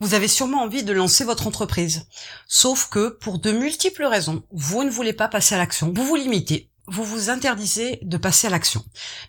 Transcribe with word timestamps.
Vous 0.00 0.14
avez 0.14 0.28
sûrement 0.28 0.62
envie 0.62 0.82
de 0.82 0.94
lancer 0.94 1.24
votre 1.24 1.46
entreprise. 1.46 2.06
Sauf 2.48 2.88
que, 2.88 3.10
pour 3.10 3.38
de 3.38 3.52
multiples 3.52 4.04
raisons, 4.04 4.42
vous 4.50 4.82
ne 4.82 4.88
voulez 4.90 5.12
pas 5.12 5.28
passer 5.28 5.54
à 5.54 5.58
l'action. 5.58 5.92
Vous 5.94 6.06
vous 6.06 6.16
limitez. 6.16 6.70
Vous 6.86 7.04
vous 7.04 7.28
interdisez 7.28 7.98
de 8.00 8.16
passer 8.16 8.46
à 8.46 8.50
l'action. 8.50 8.82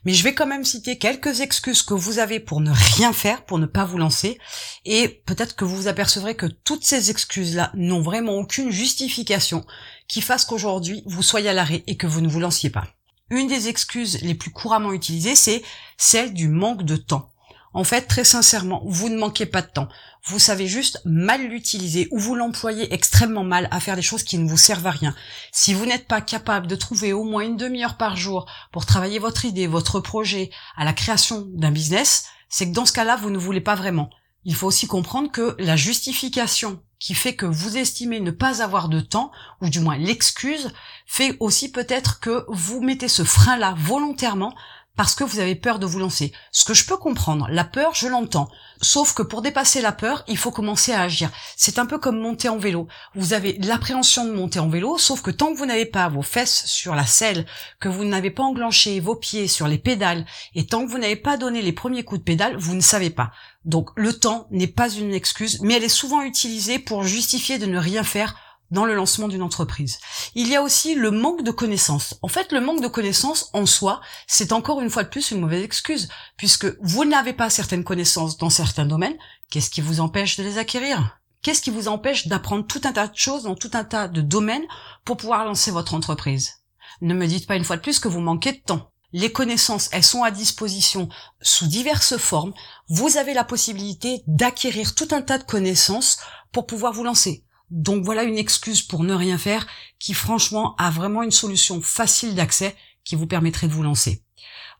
Mais 0.05 0.13
je 0.13 0.23
vais 0.23 0.34
quand 0.34 0.47
même 0.47 0.63
citer 0.63 0.97
quelques 0.97 1.42
excuses 1.42 1.84
que 1.84 1.94
vous 1.94 2.20
avez 2.20 2.39
pour 2.39 2.62
ne 2.62 2.71
rien 2.71 3.12
faire, 3.12 3.46
pour 3.46 3.60
ne 3.60 3.65
pas 3.65 3.84
vous 3.84 3.97
lancer. 3.97 4.39
Et 4.86 5.10
peut-être 5.26 5.57
que 5.57 5.66
vous 5.66 5.76
vous 5.76 5.88
apercevrez 5.89 6.36
que 6.36 6.46
toutes 6.46 6.86
ces 6.86 7.12
excuses-là 7.12 7.72
n'ont 7.76 8.02
vraiment 8.02 8.38
aucune 8.38 8.72
justification 8.72 9.66
qui 10.08 10.22
fasse 10.22 10.46
qu'aujourd'hui 10.46 11.04
vous 11.06 11.22
soyez 11.22 11.50
à 11.50 11.54
l'arrêt 11.54 11.84
et 11.86 11.98
que 11.98 12.08
vous 12.08 12.22
ne 12.22 12.30
vous 12.30 12.40
lanciez 12.40 12.70
pas. 12.70 12.88
Une 13.30 13.48
des 13.48 13.68
excuses 13.68 14.22
les 14.22 14.36
plus 14.36 14.52
couramment 14.52 14.94
utilisées, 14.94 15.36
c'est 15.36 15.64
celle 15.98 16.34
du 16.34 16.48
manque 16.48 16.84
de 16.84 16.96
temps. 16.96 17.30
En 17.74 17.86
fait, 17.86 18.02
très 18.02 18.26
sincèrement, 18.26 18.82
vous 18.86 19.08
ne 19.10 19.18
manquez 19.18 19.46
pas 19.46 19.62
de 19.62 19.70
temps. 19.70 19.88
Vous 20.26 20.40
savez 20.40 20.68
juste 20.68 21.02
mal 21.06 21.48
l'utiliser 21.48 22.10
ou 22.12 22.20
vous 22.20 22.36
l'employez 22.36 22.93
extrêmement 22.93 23.46
mal 23.46 23.70
à 23.71 23.79
faire 23.79 23.96
des 23.96 24.02
choses 24.02 24.24
qui 24.24 24.38
ne 24.38 24.48
vous 24.48 24.57
servent 24.57 24.88
à 24.88 24.92
rien. 24.92 25.16
Si 25.54 25.74
vous 25.74 25.86
n'êtes 25.86 26.07
pas 26.07 26.21
capable 26.21 26.68
de 26.68 26.76
trouver 26.76 27.14
au 27.14 27.24
moins 27.24 27.43
une 27.43 27.57
demi-heure 27.57 27.96
par 27.96 28.18
jour 28.18 28.46
pour 28.71 28.86
travailler 28.86 29.20
votre 29.20 29.46
idée, 29.46 29.68
votre 29.68 30.02
projet 30.02 30.50
à 30.76 30.84
la 30.84 30.93
création 30.93 31.46
d'un 31.54 31.71
business, 31.71 32.26
c'est 32.50 32.67
que 32.67 32.76
dans 32.76 32.86
ce 32.86 32.94
cas-là, 32.94 33.16
vous 33.16 33.30
ne 33.30 33.38
voulez 33.38 33.62
pas 33.62 33.76
vraiment. 33.76 34.09
Il 34.44 34.56
faut 34.56 34.67
aussi 34.67 34.88
comprendre 34.88 35.31
que 35.31 35.56
la 35.59 35.76
justification 35.76 36.81
qui 37.00 37.16
fait 37.16 37.36
que 37.36 37.45
vous 37.45 37.78
estimez 37.78 38.20
ne 38.20 38.31
pas 38.31 38.62
avoir 38.62 38.90
de 38.90 39.00
temps, 39.00 39.31
ou 39.62 39.70
du 39.70 39.80
moins 39.80 39.98
l'excuse, 39.98 40.72
fait 41.08 41.36
aussi 41.40 41.72
peut-être 41.72 42.20
que 42.20 42.45
vous 42.48 42.81
mettez 42.81 43.08
ce 43.08 43.23
frein-là 43.23 43.76
volontairement 43.78 44.53
parce 44.95 45.16
que 45.16 45.23
vous 45.23 45.39
avez 45.39 45.55
peur 45.55 45.80
de 45.80 45.86
vous 45.86 46.00
lancer. 46.00 46.31
Ce 46.52 46.66
que 46.66 46.73
je 46.73 46.86
peux 46.86 46.97
comprendre, 46.97 47.47
la 47.50 47.63
peur, 47.63 47.95
je 47.95 48.08
l'entends. 48.08 48.50
Sauf 48.81 49.14
que 49.14 49.23
pour 49.23 49.41
dépasser 49.41 49.81
la 49.81 49.91
peur, 49.91 50.23
il 50.27 50.38
faut 50.38 50.52
commencer 50.52 50.91
à 50.91 51.02
agir. 51.02 51.30
C'est 51.55 51.80
un 51.80 51.86
peu 51.86 51.97
comme 51.97 52.19
monter 52.19 52.50
en 52.50 52.58
vélo. 52.58 52.88
Vous 53.16 53.33
avez 53.33 53.58
l'appréhension 53.59 54.25
de 54.25 54.31
monter 54.31 54.59
en 54.59 54.70
vélo, 54.70 54.98
sauf 54.98 55.22
que 55.22 55.31
tant 55.31 55.53
que 55.53 55.58
vous 55.58 55.66
n'avez 55.66 55.86
pas 55.86 56.09
vos 56.09 56.22
fesses 56.22 56.66
sur 56.66 56.95
la 56.95 57.06
selle, 57.06 57.45
que 57.80 57.89
vous 57.89 58.06
n'avez 58.06 58.31
pas 58.31 58.44
enclenché 58.44 59.00
vos 59.00 59.16
pieds 59.16 59.48
sur 59.48 59.67
les 59.67 59.78
pédales, 59.78 60.25
et 60.56 60.66
tant 60.66 60.86
que 60.86 60.92
vous 60.92 60.98
n'avez 60.98 61.16
pas 61.16 61.38
donné 61.38 61.61
les 61.61 61.73
premiers 61.73 62.03
coups 62.03 62.20
de 62.20 62.26
pédale, 62.26 62.58
vous 62.58 62.76
ne 62.76 62.81
savez 62.81 63.09
pas. 63.09 63.31
Donc 63.66 63.89
le 63.95 64.14
temps 64.14 64.48
n'est 64.52 64.67
pas 64.67 64.89
une 64.89 65.14
excuse, 65.14 65.59
mais 65.61 65.76
elle 65.76 65.83
est 65.83 65.89
souvent 65.89 66.22
utilisée 66.22 66.80
pour 66.80 67.03
justifier 67.03 67.59
de 67.59 67.67
ne 67.67 67.78
rien 67.78 68.03
faire 68.03 68.36
dans 68.72 68.86
le 68.86 68.95
lancement 68.95 69.27
d'une 69.27 69.44
entreprise. 69.44 70.00
Il 70.33 70.47
y 70.47 70.55
a 70.55 70.64
aussi 70.64 70.95
le 70.95 71.11
manque 71.11 71.44
de 71.44 71.52
connaissances. 71.52 72.16
En 72.22 72.27
fait, 72.27 72.52
le 72.52 72.61
manque 72.61 72.81
de 72.81 72.88
connaissances 72.88 73.50
en 73.53 73.66
soi, 73.66 74.02
c'est 74.27 74.53
encore 74.53 74.81
une 74.81 74.89
fois 74.89 75.03
de 75.03 75.09
plus 75.09 75.31
une 75.31 75.41
mauvaise 75.41 75.64
excuse, 75.64 76.09
puisque 76.38 76.67
vous 76.81 77.05
n'avez 77.05 77.33
pas 77.33 77.49
certaines 77.49 77.83
connaissances 77.83 78.38
dans 78.38 78.49
certains 78.49 78.86
domaines. 78.86 79.17
Qu'est-ce 79.49 79.69
qui 79.69 79.81
vous 79.81 79.99
empêche 79.99 80.38
de 80.38 80.44
les 80.44 80.58
acquérir? 80.58 81.19
Qu'est-ce 81.44 81.61
qui 81.61 81.72
vous 81.72 81.88
empêche 81.88 82.27
d'apprendre 82.27 82.66
tout 82.66 82.81
un 82.83 82.94
tas 82.94 83.08
de 83.08 83.16
choses 83.16 83.44
dans 83.44 83.55
tout 83.55 83.72
un 83.73 83.83
tas 83.83 84.08
de 84.08 84.22
domaines 84.22 84.66
pour 85.05 85.17
pouvoir 85.17 85.44
lancer 85.44 85.72
votre 85.72 85.94
entreprise? 85.94 86.61
Ne 87.02 87.14
me 87.14 87.27
dites 87.27 87.47
pas 87.47 87.55
une 87.55 87.64
fois 87.64 87.77
de 87.77 87.81
plus 87.81 87.99
que 87.99 88.08
vous 88.08 88.19
manquez 88.19 88.53
de 88.53 88.59
temps. 88.59 88.92
Les 89.14 89.31
connaissances, 89.31 89.89
elles 89.92 90.03
sont 90.03 90.23
à 90.23 90.31
disposition 90.31 91.09
sous 91.42 91.67
diverses 91.67 92.17
formes. 92.17 92.53
Vous 92.88 93.17
avez 93.17 93.33
la 93.33 93.44
possibilité 93.44 94.23
d'acquérir 94.27 94.95
tout 94.95 95.08
un 95.11 95.22
tas 95.22 95.38
de 95.38 95.44
connaissances 95.44 96.19
pour 96.52 96.66
pouvoir 96.66 96.94
vous 96.94 97.03
lancer. 97.03 97.44
Donc 97.72 98.03
voilà 98.03 98.23
une 98.23 98.38
excuse 98.38 98.81
pour 98.81 99.03
ne 99.03 99.14
rien 99.14 99.38
faire 99.38 99.66
qui 99.97 100.14
franchement 100.14 100.75
a 100.77 100.91
vraiment 100.91 101.23
une 101.23 101.31
solution 101.31 101.81
facile 101.81 102.36
d'accès 102.36 102.75
qui 103.03 103.16
vous 103.16 103.27
permettrait 103.27 103.67
de 103.67 103.73
vous 103.73 103.81
lancer. 103.81 104.23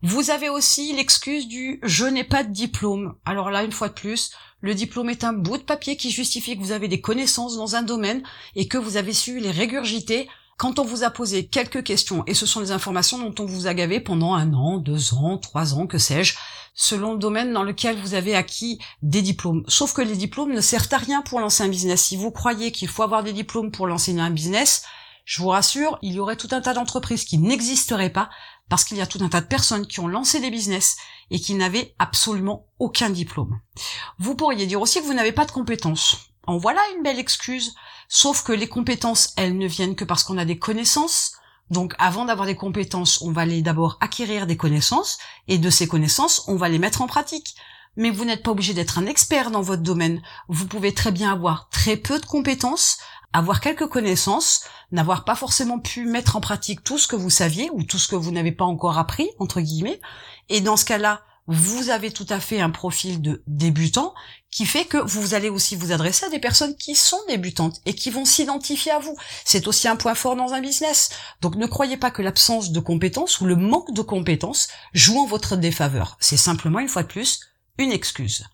Vous 0.04 0.30
avez 0.30 0.50
aussi 0.50 0.94
l'excuse 0.94 1.48
du 1.48 1.80
je 1.84 2.06
n'ai 2.06 2.24
pas 2.24 2.44
de 2.44 2.52
diplôme. 2.52 3.16
Alors 3.24 3.50
là, 3.50 3.64
une 3.64 3.72
fois 3.72 3.88
de 3.88 3.94
plus, 3.94 4.32
le 4.60 4.76
diplôme 4.76 5.10
est 5.10 5.24
un 5.24 5.34
bout 5.34 5.58
de 5.58 5.64
papier 5.64 5.96
qui 5.96 6.12
justifie 6.12 6.56
que 6.58 6.62
vous 6.62 6.72
avez 6.72 6.88
des 6.88 7.02
connaissances 7.02 7.56
dans 7.56 7.76
un 7.76 7.82
domaine 7.82 8.24
et 8.56 8.68
que 8.68 8.78
vous 8.78 8.98
avez 8.98 9.14
su 9.14 9.40
les 9.40 9.52
régurgiter 9.52 10.28
quand 10.62 10.78
on 10.78 10.86
vous 10.86 11.04
a 11.04 11.10
posé 11.10 11.48
quelques 11.48 11.84
questions, 11.84 12.24
et 12.28 12.36
ce 12.36 12.46
sont 12.46 12.60
des 12.60 12.70
informations 12.70 13.18
dont 13.18 13.34
on 13.44 13.48
vous 13.48 13.66
a 13.66 13.74
gavé 13.74 14.00
pendant 14.00 14.36
un 14.36 14.54
an, 14.54 14.78
deux 14.78 15.16
ans, 15.16 15.40
trois 15.40 15.74
ans, 15.74 15.88
que 15.88 15.98
sais-je, 15.98 16.36
selon 16.76 17.14
le 17.14 17.18
domaine 17.18 17.52
dans 17.52 17.64
lequel 17.64 17.98
vous 17.98 18.14
avez 18.14 18.36
acquis 18.36 18.78
des 19.02 19.24
diplômes. 19.24 19.64
Sauf 19.68 19.92
que 19.94 20.04
les 20.04 20.16
diplômes 20.16 20.54
ne 20.54 20.62
servent 20.62 20.94
à 20.94 20.98
rien 20.98 21.24
pour 21.24 21.40
lancer 21.40 21.64
un 21.64 21.68
business. 21.68 22.04
Si 22.04 22.16
vous 22.16 22.30
croyez 22.30 22.72
qu'il 22.72 22.90
faut 22.90 23.02
avoir 23.02 23.24
des 23.24 23.34
diplômes 23.34 23.72
pour 23.72 23.88
lancer 23.88 24.16
un 24.20 24.30
business, 24.30 24.84
je 25.26 25.42
vous 25.42 25.48
rassure, 25.48 25.98
il 26.04 26.14
y 26.14 26.20
aurait 26.20 26.38
tout 26.38 26.50
un 26.52 26.62
tas 26.62 26.76
d'entreprises 26.76 27.26
qui 27.26 27.40
n'existeraient 27.40 28.12
pas 28.12 28.30
parce 28.70 28.84
qu'il 28.84 28.98
y 28.98 29.02
a 29.02 29.08
tout 29.08 29.24
un 29.24 29.30
tas 29.30 29.42
de 29.42 29.48
personnes 29.48 29.88
qui 29.88 30.00
ont 30.00 30.08
lancé 30.08 30.40
des 30.40 30.52
business 30.52 30.96
et 31.32 31.40
qui 31.40 31.56
n'avaient 31.56 31.96
absolument 31.98 32.68
aucun 32.78 33.10
diplôme. 33.10 33.60
Vous 34.20 34.36
pourriez 34.36 34.68
dire 34.68 34.80
aussi 34.80 35.02
que 35.02 35.08
vous 35.08 35.16
n'avez 35.16 35.32
pas 35.32 35.46
de 35.46 35.52
compétences. 35.52 36.31
En 36.52 36.58
voilà 36.58 36.82
une 36.98 37.02
belle 37.02 37.18
excuse. 37.18 37.76
Sauf 38.10 38.44
que 38.44 38.52
les 38.52 38.68
compétences, 38.68 39.32
elles 39.38 39.58
ne 39.58 39.68
viennent 39.68 39.96
que 39.96 40.04
parce 40.04 40.26
qu'on 40.26 40.38
a 40.38 40.44
des 40.44 40.60
connaissances. 40.60 41.32
Donc 41.70 41.94
avant 41.98 42.26
d'avoir 42.26 42.46
des 42.46 42.58
compétences, 42.58 43.22
on 43.22 43.32
va 43.32 43.44
aller 43.44 43.62
d'abord 43.62 43.98
acquérir 44.02 44.48
des 44.48 44.58
connaissances, 44.58 45.18
et 45.48 45.58
de 45.58 45.70
ces 45.70 45.88
connaissances, 45.88 46.44
on 46.50 46.58
va 46.58 46.68
les 46.68 46.78
mettre 46.78 47.02
en 47.02 47.08
pratique. 47.08 47.56
Mais 47.96 48.10
vous 48.10 48.26
n'êtes 48.26 48.44
pas 48.44 48.52
obligé 48.52 48.74
d'être 48.74 48.98
un 48.98 49.06
expert 49.06 49.50
dans 49.50 49.62
votre 49.62 49.82
domaine. 49.82 50.22
Vous 50.50 50.68
pouvez 50.68 50.94
très 50.94 51.14
bien 51.14 51.32
avoir 51.32 51.70
très 51.70 51.96
peu 51.96 52.20
de 52.20 52.26
compétences, 52.26 52.98
avoir 53.32 53.62
quelques 53.62 53.88
connaissances, 53.88 54.66
n'avoir 54.92 55.24
pas 55.24 55.36
forcément 55.36 55.80
pu 55.80 56.06
mettre 56.06 56.36
en 56.36 56.42
pratique 56.42 56.84
tout 56.84 56.98
ce 56.98 57.08
que 57.08 57.16
vous 57.16 57.30
saviez 57.30 57.70
ou 57.72 57.84
tout 57.84 57.98
ce 57.98 58.10
que 58.10 58.18
vous 58.18 58.32
n'avez 58.32 58.52
pas 58.52 58.66
encore 58.66 58.98
appris, 58.98 59.30
entre 59.40 59.62
guillemets. 59.62 60.02
Et 60.50 60.60
dans 60.60 60.76
ce 60.76 60.84
cas-là, 60.84 61.22
vous 61.48 61.90
avez 61.90 62.12
tout 62.12 62.26
à 62.30 62.40
fait 62.40 62.62
un 62.62 62.70
profil 62.70 63.22
de 63.22 63.44
débutant 63.48 64.14
qui 64.52 64.66
fait 64.66 64.86
que 64.86 64.98
vous 64.98 65.34
allez 65.34 65.50
aussi 65.50 65.76
vous 65.76 65.92
adresser 65.92 66.26
à 66.26 66.30
des 66.30 66.40
personnes 66.40 66.76
qui 66.76 66.96
sont 66.96 67.20
débutantes 67.28 67.82
et 67.86 67.94
qui 67.94 68.10
vont 68.10 68.26
s'identifier 68.26 68.92
à 68.92 69.00
vous. 69.00 69.18
C'est 69.46 69.68
aussi 69.68 69.88
un 69.88 69.96
point 69.96 70.16
fort 70.16 70.36
dans 70.36 70.54
un 70.54 70.62
business. 70.62 71.10
Donc 71.42 71.56
ne 71.56 71.66
croyez 71.66 71.98
pas 71.98 72.12
que 72.12 72.22
l'absence 72.22 72.72
de 72.72 72.80
compétences 72.80 73.42
ou 73.42 73.46
le 73.46 73.56
manque 73.56 73.94
de 73.94 74.02
compétences 74.02 74.68
joue 74.94 75.20
en 75.20 75.26
votre 75.26 75.56
défaveur. 75.56 76.18
C'est 76.20 76.38
simplement, 76.38 76.80
une 76.80 76.90
fois 76.90 77.04
de 77.04 77.08
plus, 77.08 77.40
une 77.78 77.92
excuse. 77.92 78.46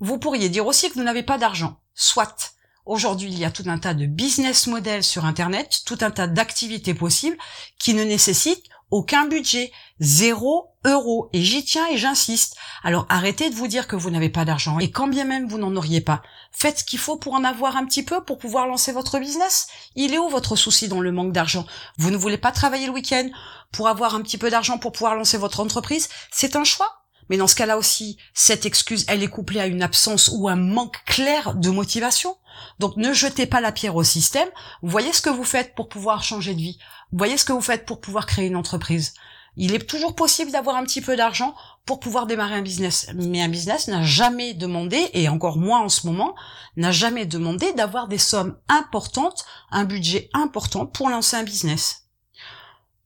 Vous 0.00 0.18
pourriez 0.18 0.48
dire 0.48 0.66
aussi 0.66 0.88
que 0.88 0.94
vous 0.94 1.02
n'avez 1.02 1.22
pas 1.22 1.38
d'argent. 1.38 1.80
Soit. 1.94 2.54
Aujourd'hui, 2.84 3.30
il 3.30 3.38
y 3.38 3.44
a 3.44 3.50
tout 3.50 3.64
un 3.66 3.78
tas 3.78 3.92
de 3.92 4.06
business 4.06 4.66
models 4.66 5.04
sur 5.04 5.26
Internet, 5.26 5.82
tout 5.84 5.98
un 6.00 6.10
tas 6.10 6.26
d'activités 6.26 6.94
possibles 6.94 7.36
qui 7.78 7.92
ne 7.92 8.02
nécessitent 8.02 8.64
aucun 8.90 9.26
budget, 9.26 9.72
zéro 10.00 10.70
euro. 10.84 11.28
Et 11.32 11.42
j'y 11.42 11.64
tiens 11.64 11.86
et 11.90 11.96
j'insiste. 11.96 12.56
Alors 12.82 13.06
arrêtez 13.08 13.50
de 13.50 13.54
vous 13.54 13.68
dire 13.68 13.88
que 13.88 13.96
vous 13.96 14.10
n'avez 14.10 14.28
pas 14.28 14.44
d'argent. 14.44 14.78
Et 14.78 14.90
quand 14.90 15.08
bien 15.08 15.24
même 15.24 15.48
vous 15.48 15.58
n'en 15.58 15.76
auriez 15.76 16.00
pas, 16.00 16.22
faites 16.52 16.80
ce 16.80 16.84
qu'il 16.84 16.98
faut 16.98 17.16
pour 17.16 17.34
en 17.34 17.44
avoir 17.44 17.76
un 17.76 17.84
petit 17.84 18.02
peu 18.02 18.22
pour 18.22 18.38
pouvoir 18.38 18.66
lancer 18.66 18.92
votre 18.92 19.18
business. 19.18 19.68
Il 19.94 20.14
est 20.14 20.18
où 20.18 20.28
votre 20.28 20.56
souci 20.56 20.88
dans 20.88 21.00
le 21.00 21.12
manque 21.12 21.32
d'argent? 21.32 21.66
Vous 21.98 22.10
ne 22.10 22.16
voulez 22.16 22.38
pas 22.38 22.52
travailler 22.52 22.86
le 22.86 22.92
week-end 22.92 23.28
pour 23.72 23.88
avoir 23.88 24.14
un 24.14 24.22
petit 24.22 24.38
peu 24.38 24.50
d'argent 24.50 24.78
pour 24.78 24.92
pouvoir 24.92 25.14
lancer 25.14 25.38
votre 25.38 25.60
entreprise? 25.60 26.08
C'est 26.30 26.56
un 26.56 26.64
choix. 26.64 26.97
Mais 27.28 27.36
dans 27.36 27.46
ce 27.46 27.54
cas-là 27.54 27.78
aussi, 27.78 28.18
cette 28.34 28.66
excuse, 28.66 29.04
elle 29.08 29.22
est 29.22 29.28
couplée 29.28 29.60
à 29.60 29.66
une 29.66 29.82
absence 29.82 30.30
ou 30.32 30.48
un 30.48 30.56
manque 30.56 31.04
clair 31.04 31.54
de 31.54 31.70
motivation. 31.70 32.36
Donc 32.78 32.96
ne 32.96 33.12
jetez 33.12 33.46
pas 33.46 33.60
la 33.60 33.72
pierre 33.72 33.96
au 33.96 34.04
système. 34.04 34.48
Voyez 34.82 35.12
ce 35.12 35.22
que 35.22 35.30
vous 35.30 35.44
faites 35.44 35.74
pour 35.74 35.88
pouvoir 35.88 36.22
changer 36.22 36.54
de 36.54 36.60
vie. 36.60 36.78
Voyez 37.12 37.36
ce 37.36 37.44
que 37.44 37.52
vous 37.52 37.60
faites 37.60 37.86
pour 37.86 38.00
pouvoir 38.00 38.26
créer 38.26 38.46
une 38.46 38.56
entreprise. 38.56 39.14
Il 39.56 39.74
est 39.74 39.88
toujours 39.88 40.14
possible 40.14 40.52
d'avoir 40.52 40.76
un 40.76 40.84
petit 40.84 41.00
peu 41.00 41.16
d'argent 41.16 41.54
pour 41.84 41.98
pouvoir 41.98 42.26
démarrer 42.26 42.54
un 42.54 42.62
business. 42.62 43.10
Mais 43.14 43.42
un 43.42 43.48
business 43.48 43.88
n'a 43.88 44.04
jamais 44.04 44.54
demandé, 44.54 45.10
et 45.14 45.28
encore 45.28 45.58
moins 45.58 45.80
en 45.80 45.88
ce 45.88 46.06
moment, 46.06 46.36
n'a 46.76 46.92
jamais 46.92 47.26
demandé 47.26 47.72
d'avoir 47.72 48.06
des 48.06 48.18
sommes 48.18 48.56
importantes, 48.68 49.44
un 49.72 49.84
budget 49.84 50.30
important 50.32 50.86
pour 50.86 51.08
lancer 51.08 51.36
un 51.36 51.42
business. 51.42 52.04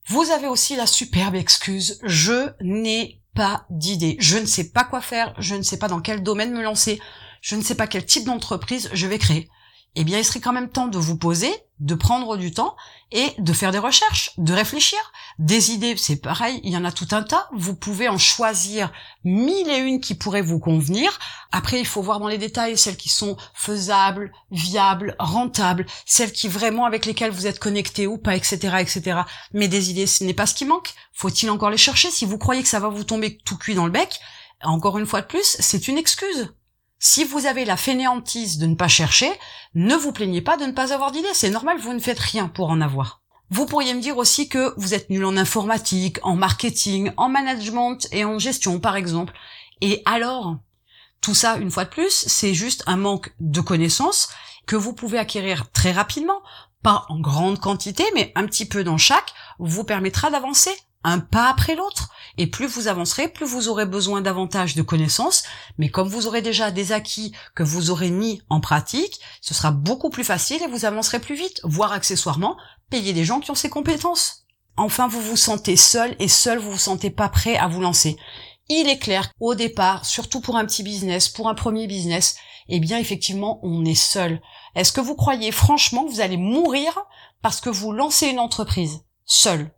Vous 0.09 0.31
avez 0.31 0.47
aussi 0.49 0.77
la 0.77 0.87
superbe 0.87 1.37
excuse, 1.37 1.99
je 2.03 2.51
n'ai 2.61 3.22
pas 3.35 3.67
d'idée. 3.71 4.17
Je 4.21 4.39
ne 4.39 4.47
sais 4.47 4.71
pas 4.71 4.85
quoi 4.85 5.01
faire, 5.01 5.35
je 5.39 5.55
ne 5.55 5.63
sais 5.63 5.79
pas 5.79 5.89
dans 5.89 6.01
quel 6.01 6.23
domaine 6.23 6.53
me 6.53 6.63
lancer, 6.63 7.01
je 7.41 7.57
ne 7.57 7.63
sais 7.63 7.75
pas 7.75 7.87
quel 7.87 8.05
type 8.05 8.25
d'entreprise 8.25 8.91
je 8.93 9.07
vais 9.07 9.19
créer. 9.19 9.49
Eh 9.95 10.05
bien, 10.05 10.19
il 10.19 10.25
serait 10.25 10.41
quand 10.41 10.55
même 10.55 10.71
temps 10.71 10.87
de 10.87 10.97
vous 10.97 11.19
poser, 11.19 11.53
de 11.79 11.95
prendre 11.95 12.39
du 12.39 12.51
temps 12.51 12.77
et 13.11 13.35
de 13.39 13.53
faire 13.53 13.73
des 13.73 13.79
recherches, 13.79 14.31
de 14.39 14.55
réfléchir. 14.55 14.99
Des 15.39 15.73
idées, 15.73 15.97
c'est 15.99 16.17
pareil, 16.17 16.61
il 16.65 16.73
y 16.73 16.77
en 16.79 16.85
a 16.85 16.93
tout 16.93 17.09
un 17.11 17.23
tas. 17.23 17.49
Vous 17.53 17.75
pouvez 17.75 18.09
en 18.09 18.17
choisir 18.17 18.91
mille 19.25 19.69
et 19.69 19.79
une 19.79 20.01
qui 20.01 20.15
pourraient 20.15 20.41
vous 20.41 20.59
convenir. 20.59 21.19
Après, 21.51 21.79
il 21.79 21.87
faut 21.87 22.01
voir 22.01 22.21
dans 22.21 22.29
les 22.29 22.39
détails 22.39 22.79
celles 22.79 22.97
qui 22.97 23.11
sont 23.11 23.37
faisables, 23.53 24.33
viables, 24.51 25.15
rentables, 25.19 25.85
celles 26.07 26.33
qui 26.33 26.49
vraiment 26.49 26.87
avec 26.87 27.05
lesquelles 27.05 27.33
vous 27.33 27.47
êtes 27.47 27.59
connecté 27.59 28.07
ou 28.07 28.17
pas, 28.17 28.35
etc., 28.35 28.77
etc. 28.79 29.21
Mais 29.53 29.69
des 29.69 29.91
idées, 29.91 30.07
ce 30.07 30.25
n'est 30.25 30.33
pas 30.33 30.47
ce 30.47 30.55
qui 30.55 30.65
manque. 30.65 30.95
Faut-il 31.13 31.51
encore 31.51 31.71
les 31.71 31.77
chercher? 31.77 32.11
Si 32.11 32.25
vous 32.25 32.39
croyez 32.39 32.63
que 32.63 32.69
ça 32.69 32.81
va 32.81 32.89
vous 32.89 33.05
tomber 33.05 33.37
tout 33.45 33.59
cuit 33.59 33.75
dans 33.75 33.87
le 33.87 33.93
bec, 33.93 34.21
encore 34.63 34.99
une 34.99 35.07
fois 35.07 35.21
de 35.21 35.27
plus, 35.27 35.57
c'est 35.59 35.89
une 35.89 35.99
excuse. 35.99 36.55
Si 37.05 37.25
vous 37.25 37.47
avez 37.47 37.65
la 37.65 37.77
fainéantise 37.77 38.59
de 38.59 38.67
ne 38.67 38.77
pas 38.77 38.87
chercher, 38.87 39.29
ne 39.75 39.97
vous 39.97 40.13
plaignez 40.13 40.41
pas 40.41 40.57
de 40.57 40.67
ne 40.67 40.71
pas 40.71 40.95
avoir 40.95 41.11
d'idées. 41.11 41.35
C'est 41.35 41.51
normal, 41.51 41.79
vous 41.81 41.93
ne 41.93 41.99
faites 41.99 42.21
rien 42.21 42.47
pour 42.47 42.71
en 42.71 42.81
avoir. 42.81 43.23
Vous 43.51 43.67
pourriez 43.67 43.93
me 43.93 44.01
dire 44.01 44.19
aussi 44.19 44.49
que 44.49 44.73
vous 44.77 44.95
êtes 44.95 45.11
nul 45.11 45.25
en 45.25 45.37
informatique, 45.37 46.21
en 46.23 46.37
marketing, 46.37 47.11
en 47.17 47.29
management 47.29 48.07
et 48.13 48.25
en 48.25 48.39
gestion, 48.39 48.79
par 48.79 48.95
exemple. 48.95 49.35
Et 49.81 50.03
alors 50.05 50.59
Tout 51.21 51.35
ça, 51.35 51.57
une 51.57 51.73
fois 51.73 51.87
de 51.87 51.91
plus, 51.91 52.13
c'est 52.29 52.55
juste 52.55 52.85
un 52.87 52.97
manque 52.97 53.35
de 53.41 53.61
connaissances 53.61 54.29
que 54.67 54.77
vous 54.77 54.93
pouvez 54.93 55.19
acquérir 55.19 55.73
très 55.73 55.91
rapidement, 55.91 56.41
pas 56.85 57.05
en 57.09 57.19
grande 57.19 57.59
quantité, 57.59 58.05
mais 58.15 58.31
un 58.37 58.47
petit 58.47 58.65
peu 58.65 58.85
dans 58.85 58.97
chaque, 58.97 59.35
vous 59.59 59.83
permettra 59.83 60.31
d'avancer 60.31 60.71
un 61.05 61.19
pas 61.19 61.49
après 61.49 61.75
l'autre. 61.75 62.11
Et 62.39 62.47
plus 62.47 62.67
vous 62.67 62.89
avancerez, 62.89 63.29
plus 63.29 63.47
vous 63.47 63.69
aurez 63.69 63.87
besoin 63.87 64.21
davantage 64.21 64.75
de 64.75 64.83
connaissances. 64.83 65.43
Mais 65.79 65.89
comme 65.89 66.09
vous 66.09 66.27
aurez 66.27 66.43
déjà 66.43 66.71
des 66.71 66.93
acquis 66.93 67.33
que 67.55 67.63
vous 67.63 67.91
aurez 67.91 68.11
mis 68.11 68.41
en 68.49 68.61
pratique, 68.61 69.21
ce 69.41 69.55
sera 69.55 69.71
beaucoup 69.71 70.11
plus 70.11 70.25
facile 70.25 70.63
et 70.63 70.69
vous 70.69 70.85
avancerez 70.85 71.21
plus 71.21 71.35
vite, 71.35 71.61
voire 71.65 71.93
accessoirement, 71.93 72.57
payer 72.91 73.13
des 73.13 73.25
gens 73.25 73.41
qui 73.41 73.51
ont 73.51 73.57
ces 73.57 73.71
compétences. 73.71 74.47
Enfin, 74.77 75.07
vous 75.09 75.21
vous 75.21 75.37
sentez 75.37 75.77
seul 75.77 76.17
et 76.19 76.29
seul 76.29 76.59
vous 76.59 76.73
vous 76.73 76.79
sentez 76.79 77.11
pas 77.11 77.29
prêt 77.29 77.57
à 77.57 77.69
vous 77.69 77.81
lancer. 77.81 78.17
Il 78.69 78.89
est 78.89 78.99
clair 78.99 79.31
qu'au 79.39 79.55
départ, 79.55 80.07
surtout 80.07 80.41
pour 80.41 80.57
un 80.57 80.65
petit 80.65 80.83
business, 80.83 81.29
pour 81.29 81.49
un 81.49 81.55
premier 81.55 81.87
business, 81.87 82.37
eh 82.69 82.81
bien 82.81 82.99
effectivement, 82.99 83.61
on 83.63 83.85
est 83.85 83.95
seul. 83.95 84.41
Est-ce 84.75 84.93
que 84.93 85.01
vous 85.01 85.15
croyez 85.15 85.53
franchement 85.53 86.05
que 86.05 86.11
vous 86.11 86.21
allez 86.21 86.39
mourir 86.39 86.99
parce 87.43 87.61
que 87.61 87.71
vous 87.71 87.93
lancez 87.93 88.29
une 88.29 88.39
entreprise 88.39 89.01
seul? 89.27 89.71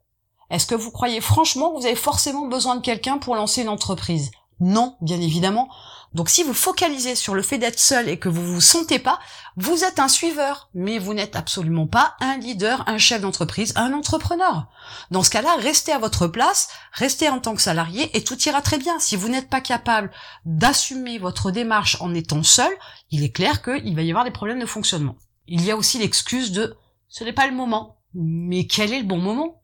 Est-ce 0.51 0.67
que 0.67 0.75
vous 0.75 0.91
croyez 0.91 1.21
franchement 1.21 1.71
que 1.71 1.81
vous 1.81 1.87
avez 1.87 1.97
forcément 1.97 2.47
besoin 2.47 2.77
de 2.77 2.83
quelqu'un 2.83 3.19
pour 3.19 3.35
lancer 3.35 3.63
une 3.63 3.69
entreprise? 3.69 4.31
Non, 4.61 4.97
bien 5.01 5.21
évidemment. 5.21 5.69
Donc 6.15 6.29
si 6.29 6.45
vous 6.45 6.55
focalisez 6.55 7.17
sur 7.17 7.35
le 7.35 7.43
fait 7.43 7.59
d'être 7.59 7.81
seul 7.81 8.09
et 8.09 8.21
que 8.21 8.29
vous 8.29 8.45
vous 8.47 8.61
sentez 8.61 9.01
pas, 9.01 9.19
vous 9.57 9.83
êtes 9.83 9.99
un 9.99 10.07
suiveur, 10.09 10.71
mais 10.73 10.99
vous 10.99 11.13
n'êtes 11.13 11.35
absolument 11.35 11.89
pas 11.89 12.15
un 12.21 12.39
leader, 12.39 12.85
un 12.87 12.99
chef 12.99 13.21
d'entreprise, 13.21 13.73
un 13.75 13.93
entrepreneur. 13.93 14.69
Dans 15.11 15.25
ce 15.25 15.31
cas-là, 15.31 15.57
restez 15.59 15.91
à 15.91 15.99
votre 15.99 16.29
place, 16.29 16.69
restez 16.93 17.29
en 17.29 17.41
tant 17.41 17.57
que 17.57 17.63
salarié 17.63 18.17
et 18.17 18.23
tout 18.23 18.41
ira 18.43 18.63
très 18.63 18.79
bien. 18.79 19.01
Si 19.01 19.17
vous 19.17 19.29
n'êtes 19.29 19.51
pas 19.51 19.61
capable 19.61 20.13
d'assumer 20.45 21.19
votre 21.19 21.51
démarche 21.51 22.01
en 22.01 22.15
étant 22.15 22.45
seul, 22.45 22.73
il 23.11 23.25
est 23.25 23.33
clair 23.33 23.61
qu'il 23.61 23.97
va 23.97 24.03
y 24.03 24.11
avoir 24.11 24.25
des 24.25 24.31
problèmes 24.31 24.61
de 24.61 24.67
fonctionnement. 24.67 25.17
Il 25.49 25.65
y 25.65 25.73
a 25.73 25.77
aussi 25.77 25.99
l'excuse 25.99 26.53
de 26.53 26.77
ce 27.09 27.25
n'est 27.25 27.33
pas 27.33 27.49
le 27.49 27.55
moment. 27.55 27.99
Mais 28.15 28.69
quel 28.69 28.93
est 28.93 29.01
le 29.01 29.07
bon 29.07 29.19
moment? 29.19 29.64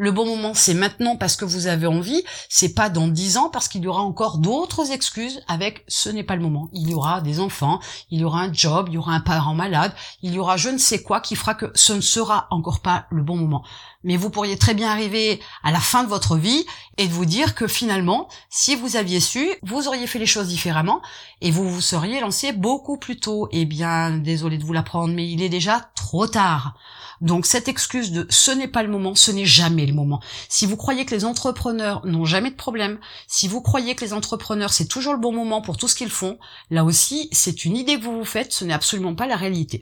Le 0.00 0.12
bon 0.12 0.24
moment, 0.24 0.54
c'est 0.54 0.72
maintenant 0.72 1.16
parce 1.16 1.36
que 1.36 1.44
vous 1.44 1.66
avez 1.66 1.86
envie, 1.86 2.24
c'est 2.48 2.72
pas 2.72 2.88
dans 2.88 3.06
dix 3.06 3.36
ans 3.36 3.50
parce 3.50 3.68
qu'il 3.68 3.82
y 3.82 3.86
aura 3.86 4.00
encore 4.00 4.38
d'autres 4.38 4.92
excuses 4.92 5.42
avec 5.46 5.84
ce 5.88 6.08
n'est 6.08 6.24
pas 6.24 6.36
le 6.36 6.40
moment. 6.40 6.70
Il 6.72 6.88
y 6.88 6.94
aura 6.94 7.20
des 7.20 7.38
enfants, 7.38 7.80
il 8.10 8.20
y 8.20 8.24
aura 8.24 8.40
un 8.40 8.50
job, 8.50 8.86
il 8.88 8.94
y 8.94 8.96
aura 8.96 9.12
un 9.12 9.20
parent 9.20 9.54
malade, 9.54 9.92
il 10.22 10.32
y 10.32 10.38
aura 10.38 10.56
je 10.56 10.70
ne 10.70 10.78
sais 10.78 11.02
quoi 11.02 11.20
qui 11.20 11.36
fera 11.36 11.54
que 11.54 11.70
ce 11.74 11.92
ne 11.92 12.00
sera 12.00 12.46
encore 12.50 12.80
pas 12.80 13.08
le 13.10 13.22
bon 13.22 13.36
moment. 13.36 13.62
Mais 14.02 14.16
vous 14.16 14.30
pourriez 14.30 14.56
très 14.56 14.72
bien 14.72 14.90
arriver 14.90 15.38
à 15.62 15.70
la 15.70 15.80
fin 15.80 16.02
de 16.02 16.08
votre 16.08 16.38
vie 16.38 16.64
et 16.96 17.06
de 17.06 17.12
vous 17.12 17.26
dire 17.26 17.54
que 17.54 17.66
finalement, 17.66 18.26
si 18.48 18.76
vous 18.76 18.96
aviez 18.96 19.20
su, 19.20 19.46
vous 19.62 19.86
auriez 19.86 20.06
fait 20.06 20.18
les 20.18 20.24
choses 20.24 20.48
différemment 20.48 21.02
et 21.42 21.50
vous 21.50 21.68
vous 21.68 21.82
seriez 21.82 22.20
lancé 22.20 22.52
beaucoup 22.52 22.96
plus 22.96 23.20
tôt. 23.20 23.48
Eh 23.52 23.66
bien, 23.66 24.12
désolé 24.12 24.56
de 24.56 24.64
vous 24.64 24.72
l'apprendre, 24.72 25.12
mais 25.12 25.30
il 25.30 25.42
est 25.42 25.50
déjà 25.50 25.90
trop 25.94 26.26
tard. 26.26 26.74
Donc 27.20 27.44
cette 27.44 27.68
excuse 27.68 28.12
de 28.12 28.26
ce 28.30 28.50
n'est 28.50 28.68
pas 28.68 28.82
le 28.82 28.88
moment, 28.88 29.14
ce 29.14 29.30
n'est 29.30 29.44
jamais 29.44 29.86
Si 30.48 30.66
vous 30.66 30.76
croyez 30.76 31.04
que 31.04 31.14
les 31.14 31.24
entrepreneurs 31.24 32.04
n'ont 32.04 32.24
jamais 32.24 32.50
de 32.50 32.56
problème, 32.56 32.98
si 33.26 33.48
vous 33.48 33.60
croyez 33.60 33.94
que 33.94 34.04
les 34.04 34.12
entrepreneurs 34.12 34.72
c'est 34.72 34.88
toujours 34.88 35.12
le 35.12 35.20
bon 35.20 35.32
moment 35.32 35.62
pour 35.62 35.76
tout 35.76 35.88
ce 35.88 35.94
qu'ils 35.94 36.10
font, 36.10 36.38
là 36.70 36.84
aussi 36.84 37.28
c'est 37.32 37.64
une 37.64 37.76
idée 37.76 37.98
que 37.98 38.04
vous 38.04 38.18
vous 38.18 38.24
faites, 38.24 38.52
ce 38.52 38.64
n'est 38.64 38.74
absolument 38.74 39.14
pas 39.14 39.26
la 39.26 39.36
réalité. 39.36 39.80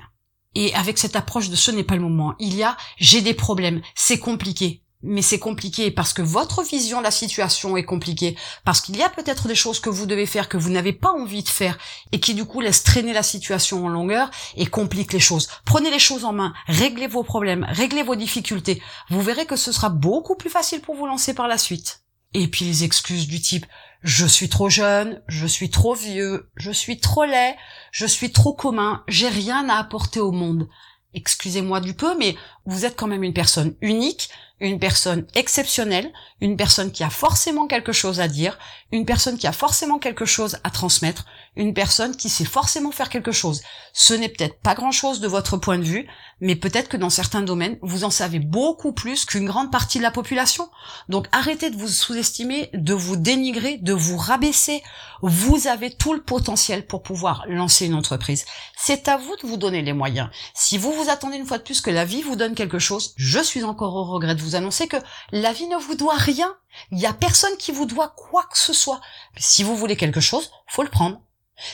Et 0.55 0.75
avec 0.75 0.99
cette 0.99 1.17
approche 1.17 1.51
de 1.51 1.57
ce 1.57 1.71
n'est 1.71 1.85
pas 1.85 1.97
le 1.97 2.03
moment, 2.03 2.35
il 2.39 2.55
y 2.55 2.63
a 2.63 2.77
j'ai 2.97 3.21
des 3.21 3.35
problèmes, 3.35 3.83
c'est 3.95 4.19
compliqué 4.19 4.83
mais 5.03 5.23
c'est 5.23 5.39
compliqué 5.39 5.91
parce 5.91 6.13
que 6.13 6.23
votre 6.23 6.63
vision 6.63 6.99
de 6.99 7.05
la 7.05 7.11
situation 7.11 7.77
est 7.77 7.85
compliquée, 7.85 8.37
parce 8.65 8.81
qu'il 8.81 8.97
y 8.97 9.03
a 9.03 9.09
peut-être 9.09 9.49
des 9.49 9.55
choses 9.55 9.81
que 9.81 9.91
vous 9.91 10.07
devez 10.07 10.27
faire 10.27 10.49
que 10.49 10.57
vous 10.57 10.71
n'avez 10.71 10.93
pas 10.93 11.13
envie 11.13 11.43
de 11.43 11.49
faire 11.49 11.79
et 12.13 12.21
qui 12.21 12.35
du 12.35 12.45
coup 12.45 12.61
laissent 12.61 12.85
traîner 12.85 13.13
la 13.13 13.23
situation 13.23 13.85
en 13.87 13.89
longueur 13.89 14.31
et 14.57 14.67
compliquent 14.67 15.13
les 15.13 15.21
choses. 15.21 15.49
Prenez 15.65 15.91
les 15.91 15.99
choses 15.99 16.25
en 16.25 16.33
main, 16.33 16.53
réglez 16.67 17.07
vos 17.07 17.23
problèmes, 17.23 17.67
réglez 17.69 18.03
vos 18.03 18.17
difficultés. 18.17 18.83
Vous 19.11 19.23
verrez 19.23 19.47
que 19.47 19.57
ce 19.57 19.73
sera 19.73 19.89
beaucoup 19.89 20.35
plus 20.35 20.51
facile 20.51 20.81
pour 20.81 20.97
vous 20.97 21.07
lancer 21.07 21.35
par 21.35 21.49
la 21.49 21.59
suite. 21.59 22.03
Et 22.35 22.49
puis 22.49 22.65
les 22.65 22.85
excuses 22.85 23.27
du 23.27 23.41
type 23.41 23.67
je 24.03 24.27
suis 24.27 24.49
trop 24.49 24.69
jeune, 24.69 25.21
je 25.27 25.47
suis 25.47 25.71
trop 25.71 25.95
vieux, 25.95 26.51
je 26.57 26.71
suis 26.71 27.01
trop 27.01 27.25
laid, 27.25 27.57
je 27.91 28.07
suis 28.07 28.31
trop 28.31 28.53
commun, 28.53 29.03
j'ai 29.09 29.29
rien 29.29 29.69
à 29.69 29.75
apporter 29.75 30.21
au 30.21 30.31
monde. 30.31 30.69
Excusez-moi 31.15 31.81
du 31.81 31.95
peu, 31.95 32.17
mais 32.17 32.37
vous 32.69 32.85
êtes 32.85 32.97
quand 32.97 33.07
même 33.07 33.25
une 33.25 33.33
personne 33.33 33.75
unique, 33.81 34.29
une 34.61 34.79
personne 34.79 35.27
exceptionnelle, 35.35 36.13
une 36.41 36.57
personne 36.57 36.91
qui 36.91 37.05
a 37.05 37.11
forcément 37.11 37.67
quelque 37.67 37.93
chose 37.93 38.21
à 38.21 38.29
dire, 38.29 38.59
une 38.93 39.07
personne 39.07 39.39
qui 39.39 39.47
a 39.47 39.53
forcément 39.53 39.99
quelque 39.99 40.25
chose 40.25 40.59
à 40.65 40.71
transmettre, 40.71 41.25
une 41.57 41.75
personne 41.75 42.17
qui 42.17 42.29
sait 42.29 42.45
forcément 42.45 42.91
faire 42.91 43.09
quelque 43.09 43.33
chose. 43.33 43.63
Ce 43.93 44.15
n'est 44.15 44.29
peut-être 44.29 44.61
pas 44.61 44.75
grand-chose 44.75 45.21
de 45.21 45.29
votre 45.29 45.57
point 45.57 45.79
de 45.79 45.85
vue, 45.85 46.09
mais 46.41 46.57
peut-être 46.57 46.89
que 46.89 46.97
dans 46.97 47.11
certains 47.11 47.43
domaines, 47.43 47.79
vous 47.83 48.05
en 48.05 48.11
savez 48.11 48.39
beaucoup 48.39 48.93
plus 48.93 49.25
qu'une 49.25 49.47
grande 49.47 49.73
partie 49.73 49.99
de 49.99 50.03
la 50.03 50.11
population. 50.11 50.69
Donc 51.09 51.27
arrêtez 51.33 51.71
de 51.71 51.77
vous 51.77 51.89
sous-estimer, 51.89 52.71
de 52.75 52.95
vous 52.95 53.17
dénigrer, 53.17 53.79
de 53.79 53.93
vous 53.93 54.17
rabaisser. 54.17 54.83
Vous 55.23 55.67
avez 55.67 55.91
tout 55.91 56.15
le 56.15 56.23
potentiel 56.23 56.87
pour 56.87 57.03
pouvoir 57.03 57.45
lancer 57.49 57.87
une 57.87 57.95
entreprise. 57.95 58.45
C'est 58.77 59.09
à 59.09 59.17
vous 59.17 59.35
de 59.37 59.47
vous 59.47 59.57
donner 59.57 59.83
les 59.83 59.93
moyens. 59.93 60.31
Si 60.55 60.79
vous 60.79 60.93
vous 60.93 61.11
attendez 61.11 61.37
une 61.37 61.47
fois 61.47 61.59
de 61.59 61.65
plus 61.65 61.81
que 61.81 61.91
la 61.91 62.05
vie 62.05 62.23
vous 62.23 62.37
donne 62.37 62.55
quelque 62.59 62.81
chose, 62.81 63.15
je 63.17 63.39
suis 63.39 63.63
encore 63.63 63.95
au 63.95 64.05
regret 64.05 64.35
de 64.35 64.43
vous 64.43 64.57
annoncer 64.57 64.89
que 64.89 64.97
la 65.31 65.53
vie 65.53 65.69
ne 65.69 65.77
vous 65.77 65.95
doit 65.95 66.17
rien. 66.17 66.57
Il 66.91 66.99
n'y 66.99 67.07
a 67.07 67.13
personne 67.13 67.57
qui 67.57 67.71
vous 67.71 67.87
doit 67.87 68.13
quoi 68.17 68.43
que 68.51 68.59
ce 68.59 68.73
soit. 68.73 69.01
Si 69.37 69.63
vous 69.63 69.77
voulez 69.77 69.97
quelque 69.97 70.21
chose, 70.21 70.51
faut 70.67 70.83
le 70.83 70.91
prendre. 70.91 71.23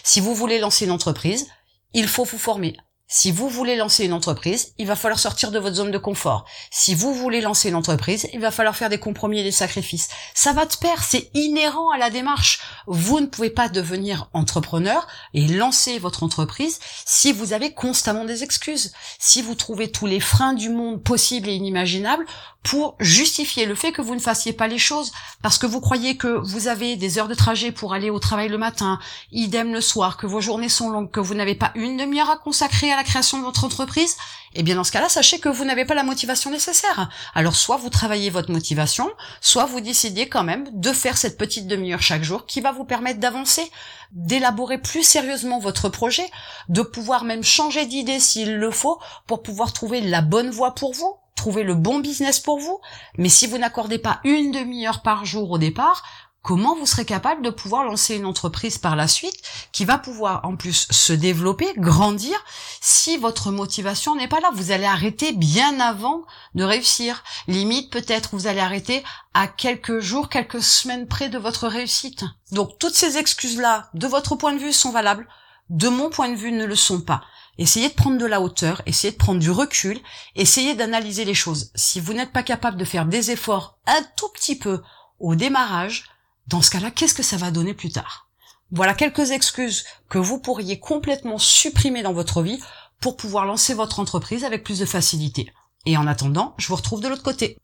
Si 0.03 0.21
vous 0.21 0.35
voulez 0.35 0.59
lancer 0.59 0.85
une 0.85 0.91
entreprise, 0.91 1.49
il 1.95 2.07
faut 2.07 2.25
vous 2.25 2.39
former. 2.39 2.77
Si 3.07 3.31
vous 3.31 3.51
voulez 3.51 3.77
lancer 3.77 4.07
une 4.07 4.15
entreprise, 4.15 4.73
il 4.79 4.87
va 4.87 4.97
falloir 4.97 5.19
sortir 5.19 5.51
de 5.51 5.59
votre 5.59 5.77
zone 5.77 5.91
de 5.91 5.99
confort. 5.99 6.47
Si 6.71 6.95
vous 6.95 7.13
voulez 7.13 7.43
lancer 7.43 7.69
une 7.69 7.75
entreprise, 7.75 8.27
il 8.33 8.41
va 8.41 8.51
falloir 8.51 8.75
faire 8.75 8.89
des 8.89 8.99
compromis 8.99 9.41
et 9.41 9.45
des 9.45 9.53
sacrifices. 9.53 10.09
Ça 10.33 10.55
va 10.55 10.65
de 10.65 10.75
pair, 10.75 11.03
c'est 11.03 11.31
inhérent 11.35 11.91
à 11.91 11.99
la 11.99 12.09
démarche. 12.09 12.61
Vous 12.87 13.21
ne 13.21 13.27
pouvez 13.27 13.51
pas 13.51 13.69
devenir 13.69 14.31
entrepreneur 14.33 15.07
et 15.35 15.47
lancer 15.47 15.99
votre 15.99 16.23
entreprise 16.23 16.81
si 17.05 17.31
vous 17.33 17.53
avez 17.53 17.75
constamment 17.75 18.25
des 18.25 18.43
excuses. 18.43 18.95
Si 19.19 19.43
vous 19.43 19.55
trouvez 19.55 19.93
tous 19.93 20.07
les 20.07 20.21
freins 20.21 20.55
du 20.55 20.71
monde 20.71 21.03
possibles 21.03 21.51
et 21.51 21.55
inimaginables 21.55 22.25
pour 22.65 22.97
justifier 22.99 23.67
le 23.67 23.75
fait 23.75 23.93
que 23.93 24.01
vous 24.01 24.15
ne 24.15 24.21
fassiez 24.21 24.55
pas 24.55 24.67
les 24.67 24.79
choses 24.79 25.13
parce 25.43 25.59
que 25.59 25.67
vous 25.67 25.83
croyez 25.83 26.17
que 26.17 26.29
vous 26.29 26.67
avez 26.67 26.97
des 26.97 27.19
heures 27.19 27.29
de 27.29 27.35
trajet 27.35 27.71
pour 27.71 27.93
aller 27.93 28.09
au 28.09 28.19
travail 28.19 28.49
le 28.49 28.57
matin, 28.57 28.99
idem 29.31 29.73
le 29.73 29.83
soir, 29.83 30.17
que 30.17 30.27
vos 30.27 30.41
journées 30.41 30.71
sont 30.71 30.89
longues, 30.89 31.11
que 31.11 31.21
vous 31.21 31.35
n'avez 31.35 31.55
pas 31.55 31.73
une 31.75 31.99
demi-heure 31.99 32.31
à 32.31 32.39
consacrer 32.39 32.91
à 32.95 32.97
la 32.97 33.05
création 33.05 33.39
de 33.39 33.45
votre 33.45 33.65
entreprise, 33.65 34.17
eh 34.55 34.63
bien 34.63 34.77
dans 34.77 34.85
ce 34.85 34.93
cas-là, 34.93 35.09
sachez 35.09 35.39
que 35.39 35.49
vous 35.49 35.65
n'avez 35.65 35.85
pas 35.85 35.95
la 35.95 36.03
motivation 36.03 36.51
nécessaire. 36.51 37.11
Alors 37.35 37.57
soit 37.57 37.77
vous 37.77 37.91
travaillez 37.91 38.31
votre 38.31 38.51
motivation, 38.51 39.11
soit 39.41 39.67
vous 39.67 39.81
décidez 39.81 40.29
quand 40.29 40.45
même 40.45 40.69
de 40.73 40.93
faire 40.93 41.17
cette 41.17 41.37
petite 41.37 41.67
demi-heure 41.67 42.03
chaque 42.03 42.23
jour 42.23 42.47
qui 42.47 42.61
va 42.61 42.73
vous 42.73 42.85
permettre 42.85 43.21
d'avancer, 43.21 43.71
d'élaborer 44.13 44.79
plus 44.79 45.03
sérieusement 45.03 45.59
votre 45.59 45.89
projet, 45.89 46.27
de 46.69 46.83
pouvoir 46.83 47.25
même 47.25 47.45
changer 47.45 47.87
d'idée 47.87 48.21
s'il 48.21 48.57
le 48.57 48.71
faut 48.71 49.01
pour 49.27 49.43
pouvoir 49.43 49.73
trouver 49.73 50.01
la 50.01 50.23
bonne 50.23 50.51
voie 50.51 50.75
pour 50.75 50.95
vous 50.95 51.19
trouver 51.35 51.63
le 51.63 51.75
bon 51.75 51.99
business 51.99 52.41
pour 52.41 52.59
vous, 52.59 52.81
mais 53.19 53.29
si 53.29 53.47
vous 53.47 53.59
n'accordez 53.59 53.99
pas 53.99 54.21
une 54.25 54.51
demi-heure 54.51 55.03
par 55.03 55.27
jour 55.27 55.51
au 55.51 55.59
départ, 55.59 56.03
comment 56.45 56.77
vous 56.77 56.87
serez 56.87 57.07
capable 57.07 57.43
de 57.43 57.49
pouvoir 57.49 57.85
lancer 57.85 58.15
une 58.15 58.27
entreprise 58.27 58.77
par 58.77 58.97
la 58.97 59.09
suite 59.09 59.43
qui 59.73 59.87
va 59.87 59.97
pouvoir 59.97 60.45
en 60.45 60.57
plus 60.57 60.87
se 60.91 61.15
développer, 61.15 61.73
grandir 61.79 62.37
si 62.83 63.17
votre 63.17 63.51
motivation 63.51 64.15
n'est 64.15 64.29
pas 64.29 64.41
là? 64.41 64.51
Vous 64.53 64.71
allez 64.71 64.85
arrêter 64.85 65.33
bien 65.33 65.81
avant 65.81 66.27
de 66.55 66.63
réussir. 66.63 67.25
Limite 67.49 67.91
peut-être 67.91 68.29
vous 68.33 68.47
allez 68.47 68.61
arrêter 68.61 69.03
à 69.33 69.49
quelques 69.49 70.01
jours, 70.01 70.29
quelques 70.29 70.63
semaines 70.63 71.09
près 71.09 71.31
de 71.31 71.39
votre 71.39 71.67
réussite. 71.67 72.25
Donc 72.53 72.79
toutes 72.79 72.95
ces 72.95 73.17
excuses-là, 73.17 73.89
de 73.95 74.07
votre 74.07 74.37
point 74.37 74.53
de 74.53 74.59
vue, 74.59 74.75
sont 74.75 74.93
valables. 74.93 75.27
De 75.71 75.89
mon 75.89 76.11
point 76.11 76.29
de 76.29 76.37
vue, 76.37 76.53
ne 76.53 76.67
le 76.67 76.77
sont 76.77 77.01
pas. 77.01 77.23
Essayez 77.57 77.89
de 77.89 77.95
prendre 77.95 78.19
de 78.19 78.27
la 78.27 78.43
hauteur, 78.43 78.83
essayez 78.85 79.13
de 79.13 79.19
prendre 79.19 79.41
du 79.41 79.51
recul, 79.51 79.99
essayez 80.35 80.75
d'analyser 80.75 81.25
les 81.25 81.35
choses. 81.35 81.71
Si 81.75 82.01
vous 82.01 82.13
n'êtes 82.13 82.33
pas 82.33 82.43
capable 82.43 82.77
de 82.77 82.85
faire 82.85 83.07
des 83.07 83.31
efforts 83.31 83.79
un 83.87 84.03
tout 84.17 84.29
petit 84.29 84.59
peu 84.59 84.83
au 85.21 85.37
démarrage, 85.37 86.05
dans 86.47 86.63
ce 86.63 86.71
cas-là, 86.71 86.91
qu'est-ce 86.91 87.15
que 87.15 87.23
ça 87.23 87.37
va 87.37 87.51
donner 87.51 87.75
plus 87.75 87.91
tard? 87.91 88.29
Voilà 88.71 88.95
quelques 88.95 89.31
excuses 89.31 89.85
que 90.09 90.19
vous 90.19 90.39
pourriez 90.39 90.79
complètement 90.79 91.39
supprimer 91.39 92.03
dans 92.03 92.13
votre 92.13 92.43
vie 92.43 92.61
pour 93.01 93.17
pouvoir 93.17 93.47
lancer 93.47 93.75
votre 93.75 94.01
entreprise 94.01 94.45
avec 94.45 94.65
plus 94.65 94.79
de 94.79 94.87
facilité. 94.87 95.53
Et 95.87 95.97
en 95.97 96.07
attendant, 96.07 96.55
je 96.59 96.69
vous 96.69 96.77
retrouve 96.77 97.01
de 97.01 97.09
l'autre 97.09 97.23
côté. 97.23 97.59